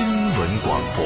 [0.00, 1.04] 新闻广播。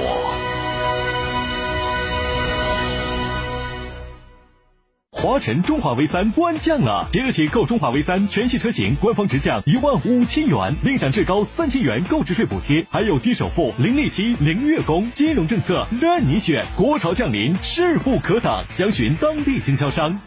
[5.10, 16.64] 华晨中华 V 三官降了，即日起购中华 V 三全系车型，官方直降一万五千元，另享至高三千元购置税补贴，还有低首付、零利息、零月供，金融政策任你选。
[16.76, 20.20] 国潮降临，势不可挡，详询当地经销商。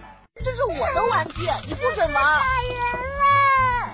[0.43, 3.06] 这是我的玩具，你不准玩！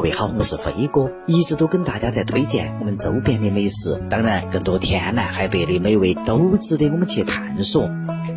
[0.00, 7.86] 各位好，我是飞哥，一直都跟大家在推荐我们周边的美食，当然更多天南海北的美味都值得我们去探索。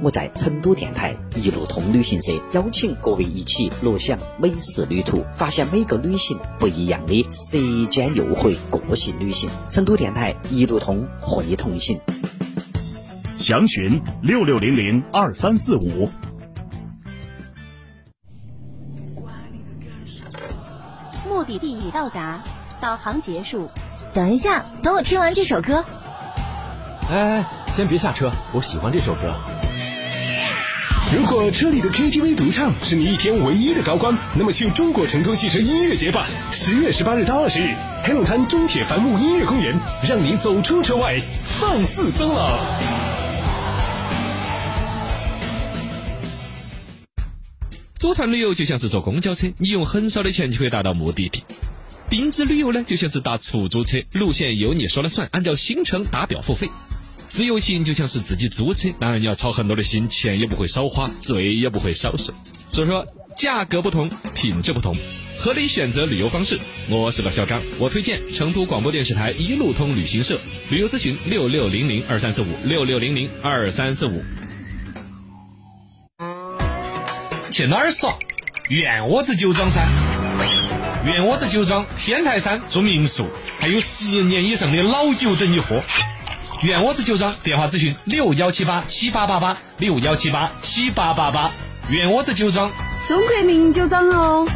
[0.02, 7.58] 我在成都电台一路通旅行社邀请各位一起乐享美食旅途，发现每个旅行不一样的舌
[7.89, 9.50] 尖诱惑个性旅行。
[9.69, 11.97] 成都电台一路通和你同行，
[13.38, 16.09] 详询六六零零二三四五。
[21.57, 22.39] 地已到达，
[22.81, 23.69] 导航结束。
[24.13, 25.83] 等一下，等我听完这首歌。
[27.09, 29.33] 哎哎，先别下车，我喜欢这首歌。
[31.15, 36.25] 如果车里的 KTV 独唱是你一天唯一的高光，那么去中国成都汽车音乐节吧！
[36.51, 41.21] 十月十八日到二十日，黑龙滩中铁繁木音乐公园，让你走出车外，
[41.59, 42.92] 放肆 solo。
[48.03, 51.41] 组团旅游就像是坐公交车，你用很少的钱就可以达到目的地。
[52.09, 56.68] 定制旅游呢，就像是打出租车，路线由你说了算，按照行程打表付费。
[57.30, 62.34] 自由行就像是自己租车，当然你要操很多的心，钱也不会少花，罪也不会少受。
[62.74, 64.97] 所以说，价格不同，品质不同，
[65.40, 66.59] 合理选择旅游方式。
[66.90, 70.38] 我是老小刚，我推荐成都广播电视台一路通旅行社，
[70.70, 74.22] 旅游咨询六六零零二三四五六六零零二三四五。
[77.53, 78.18] 去哪儿耍？
[78.68, 79.86] 院窝子酒庄噻！
[81.06, 85.84] 院窝子酒庄天台山住民宿，还有十年以上的老酒等你喝。
[86.64, 91.52] 院窝子酒庄电话咨询六幺七八七八八八六幺七八七八八八。
[91.91, 92.72] 院窝子酒庄，
[93.08, 94.47] 中国名酒庄哦。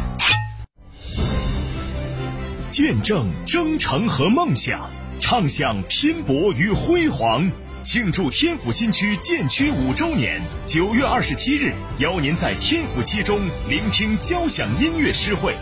[2.68, 7.52] 见证征程和梦想，畅享拼搏与辉煌。
[7.80, 15.54] 庆祝天府新区建区五周年，九月二十七日，邀您在天府七中聆听交响音乐诗会，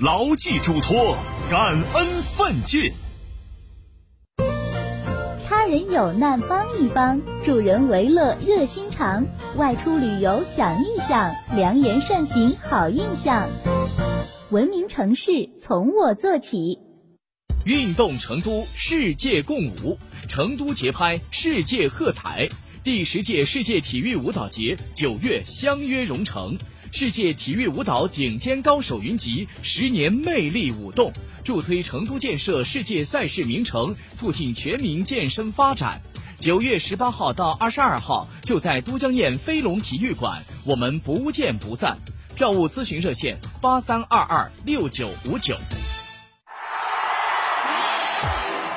[0.00, 1.16] 牢记嘱托，
[1.48, 2.92] 感恩奋进。
[5.48, 9.24] 他人有难帮一帮，助人为乐热心肠。
[9.56, 13.48] 外出旅游想一想，良言善行好印象。
[14.50, 16.80] 文明城市从我做起。
[17.64, 19.96] 运动成都，世界共舞。
[20.30, 22.48] 成都节拍，世界喝彩。
[22.84, 26.56] 第十届世界体育舞蹈节九月相约蓉城，
[26.92, 36.00] 世界体育舞蹈顶尖高手云集，十年魅力舞动，助推成都建设世界赛事名城，促进全民健身发展。
[36.38, 41.98] 九月十八号到二十二号，就在都江堰飞龙体育馆，我们不见不散。
[42.36, 45.56] 票务咨询热线：八三二二六九五九。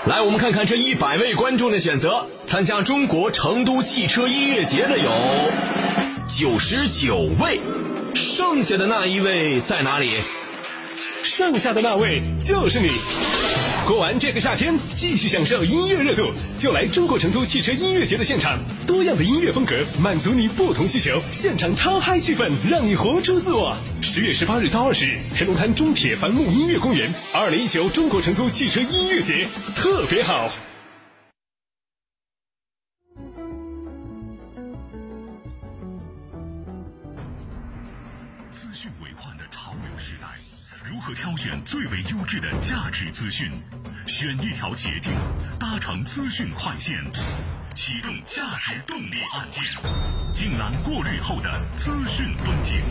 [0.06, 2.28] 来，我们看看这一百位观众的选择。
[2.46, 5.10] 参加中国成都汽车音乐节的有
[6.28, 7.62] 九十九位，
[8.14, 10.18] 剩下的那一位在哪里？
[11.24, 12.90] 剩下的那位就是你。
[13.86, 18.58] 过完这个夏天，继续享受音乐热度，就来中国成都汽车音乐节的现场，
[18.88, 23.76] 多样的音乐风格满足你不同需求，现场超嗨气氛，让你活出自我。
[24.02, 30.50] 十月十八日到二十日，黑龙滩中铁帆木音乐公园，二零一九中国成都汽车音乐节特别好。
[38.50, 40.28] 资讯为患的潮流时代，
[40.84, 43.50] 如何挑选最为优质的价值资讯？
[44.06, 45.14] 选一条捷径，
[45.58, 47.02] 搭乘资讯快线，
[47.74, 49.64] 启动价值动力按键，
[50.36, 52.82] 静览过滤后的资讯风景。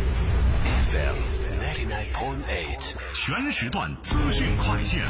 [0.91, 1.17] FM
[1.61, 5.05] ninety nine On eight，全时段资讯快线，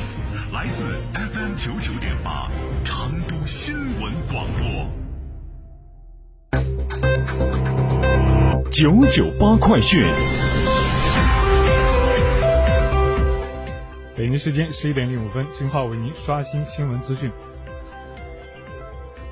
[0.52, 0.84] 来自
[1.14, 2.50] FM 九九点八，
[2.84, 4.90] 成都新闻广播。
[8.73, 10.05] 九九八快讯。
[14.22, 17.28] 北京时间十一点零五分，金浩为您刷新新闻资讯。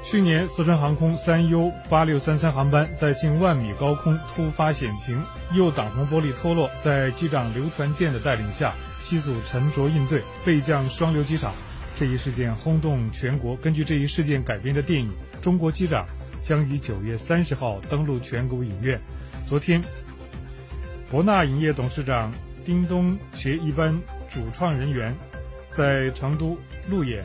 [0.02, 5.22] 去年，四川航空三 U 八六三三航班在近万米高空突发险情，
[5.54, 11.54] 右挡风玻璃脱落，在机长刘传健的带领下，机组沉着应对，备降双流机场。
[11.94, 13.54] 这一事件轰动全国。
[13.58, 15.08] 根据这一事件改编的电影
[15.40, 16.04] 《中国机长》
[16.42, 19.00] 将于九月三十号登陆全国影院。
[19.44, 19.84] 昨天，
[21.08, 22.32] 博纳影业董事长
[22.64, 25.16] 叮咚携一班主创人员
[25.70, 26.56] 在成都
[26.88, 27.24] 路演。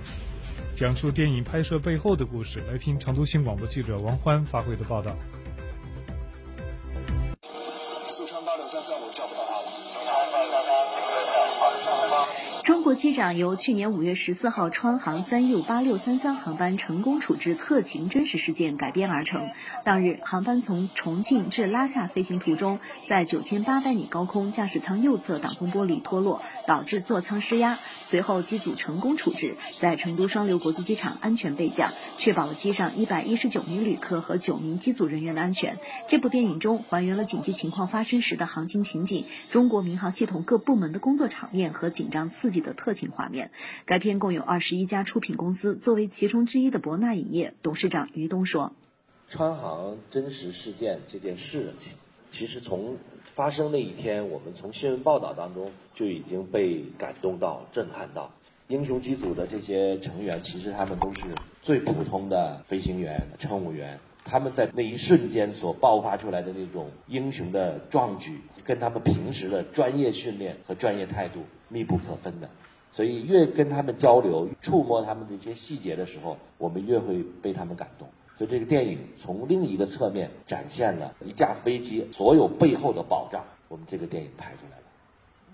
[0.75, 5.15] 讲述电影拍摄背后的故事，来听成都新广播记者王欢发回的报道。
[8.07, 9.41] 四川八六三三，我叫不到
[12.65, 19.51] 中国机长由去年五月十四号川航三 U 八六三三航班成功处置特情真实事件改编而成。
[19.83, 27.77] 当日，航班从重庆至拉萨飞行途中，在九千八百米高空，驾驶舱右侧挡风玻璃脱落，导致座舱失压。
[28.03, 35.75] 随后，机组成功处置，在成都双流国际机场安全备降，确保了机上一百一十九名旅客和九名机组人员的安全。
[36.09, 42.54] 这部电影中还原了紧急情况发生时的航行情景，中国民航系统各部门的工作场面和紧张刺激。
[42.61, 43.51] 的特情画面。
[43.85, 48.73] 该片共有二十一家出品公司，作为其中之一的博纳影业董事长于东说
[49.29, 51.73] ：“川航真实事件这件事，
[52.31, 52.97] 其实从
[53.33, 58.31] 发生那一天，我们从新闻报道当中就已经被感动到、震撼到。
[58.67, 61.21] 英雄机组的这些成员，其实他们都是
[61.61, 63.99] 最普通的飞行员、乘务员。
[64.25, 72.47] 他们在那一瞬间所爆发出来的那种英雄的壮举，跟他们平时的专业训练和专业态度。”密不可分的，
[72.91, 78.07] 所以越跟他们交流、触摸他们的一些细节的时候，我们越会被他们感动。
[78.37, 83.43] 所以这个电影从另一个侧面展现了一架飞机所有背后的保障。
[83.67, 84.83] 我们这个电影拍出来了，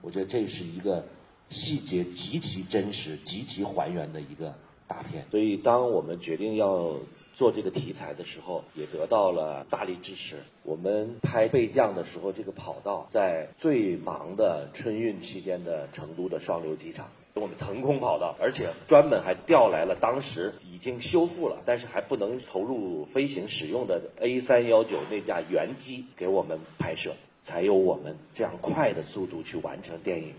[0.01, 1.06] 我觉得这是一个
[1.47, 4.53] 细节极其真实、极其还原的一个
[4.91, 5.25] 大片。
[5.31, 6.95] 所以当我们决定要。
[7.33, 10.35] 做这个题材的时候，也得到了大力支持。
[10.61, 30.35] 我们拍备降的时候，这个跑道在最忙的春运期间的成都的双流机场，我们腾空跑道，而且专门还调来了当时已经修复了，但是还不能投入飞行使用的 A 三幺九那架原机给我们拍摄，才有我们这样快的速度去完成电影。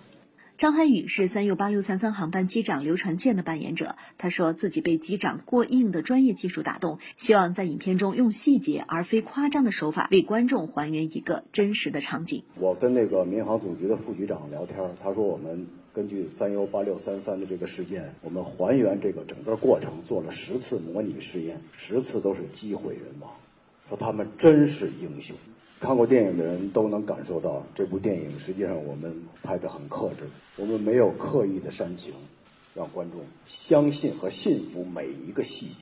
[0.62, 3.96] 张涵予是三 U 八六三三航班机长刘传健的扮演者。
[4.16, 12.44] 他说自己被机长过硬的专业技术打动，希望在影片中用细节而非夸张的手法为观众还原一个真实的场景。
[12.54, 23.32] 我跟那个民航总局的副局长聊天，他说我们根据三 U 八六三三的这个事件，我们还原这个整个过程做了十次模拟试验，十次都是机毁人亡，
[23.88, 25.34] 说他们真是英雄。
[25.82, 32.14] 看过电影的人都能感受到，这部电影实际上我们拍的很克制，我们没有刻意的煽情，
[32.72, 35.80] 让观众相信和信服每一个细节。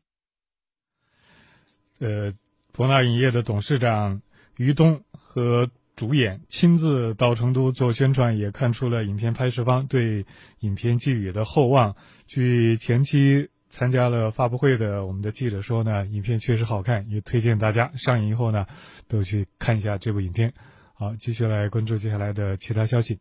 [1.99, 2.33] 呃，
[2.73, 4.23] 博纳影业的董事长
[4.57, 10.25] 于东和主演亲自到成都做宣传，也看出了影片拍摄方对
[10.61, 11.95] 影片寄予的厚望。
[12.27, 13.51] 据前期。
[13.71, 18.67] 参加了发布会的我们的记者说呢，影片确实好看，也推荐大家上映以后呢，
[19.09, 20.53] 都去看一下这部影片。
[20.95, 23.21] 好，继续来关注接下来的其他消息。